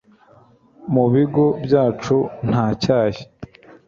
Mu 0.93 1.05
bigo 1.13 1.45
byacu 1.65 2.17
nta 2.49 2.65
cyayi 2.81 3.21